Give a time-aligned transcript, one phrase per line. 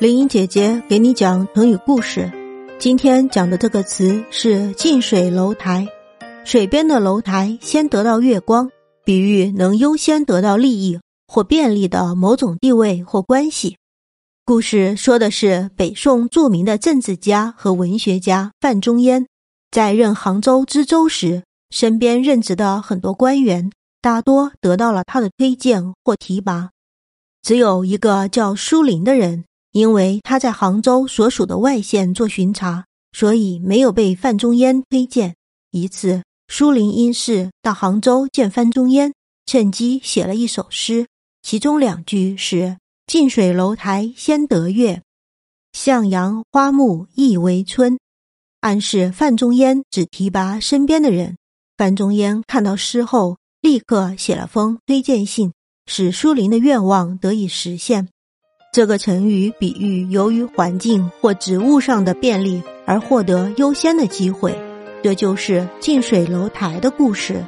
[0.00, 2.28] 林英姐姐给你讲成语故事。
[2.80, 5.86] 今天讲的这个词是“近水楼台”。
[6.44, 8.68] 水边的楼台先得到月光，
[9.04, 13.76] 比喻能优先得到利益或便利的某种地位或关系。
[14.44, 19.26] 故事说的是北宋著名的政治家和文学家范仲淹，
[19.70, 23.70] 在任杭州知州时，身边任职的很多官员
[24.02, 26.70] 大多得到了他的推荐或提拔，
[27.42, 29.44] 只有一个叫舒林的人。
[29.74, 35.34] 因为他在杭州所属的外县做巡查，所以没有被范仲淹推荐。
[35.72, 39.12] 一次，舒林因事到杭州见范仲淹，
[39.46, 41.08] 趁机写了一首诗，
[41.42, 45.02] 其中两句是“近水楼台先得月，
[45.72, 47.98] 向阳花木易为春”，
[48.62, 51.36] 暗示范仲淹只提拔身边的人。
[51.76, 55.52] 范仲淹看到诗后，立刻写了封推荐信，
[55.86, 58.08] 使舒林的愿望得以实现。
[58.74, 64.52] 这个成语比喻由于环境或职务上的便利而获得优先的机会，
[65.00, 67.44] 这就是近水楼台的故事。